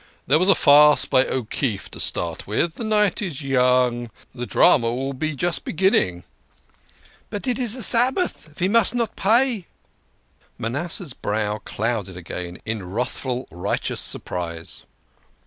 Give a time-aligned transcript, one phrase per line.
[0.25, 2.73] "There was a farce by O'Keefe to start with.
[2.73, 4.09] The night is yet young.
[4.33, 6.23] The drama will be just beginning."
[7.29, 9.67] "But it is de Sabbath ve must not pay."
[10.57, 14.85] Manasseh's brow clouded again in wrathful righteous sur prise.